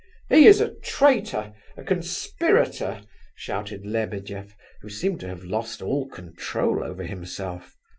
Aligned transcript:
"He 0.29 0.47
is 0.47 0.59
a 0.59 0.73
traitor! 0.73 1.53
a 1.77 1.83
conspirator!" 1.83 3.03
shouted 3.35 3.85
Lebedeff, 3.85 4.55
who 4.81 4.89
seemed 4.89 5.19
to 5.19 5.27
have 5.27 5.43
lost 5.43 5.79
all 5.79 6.07
control 6.09 6.83
over 6.83 7.03
himself. 7.03 7.77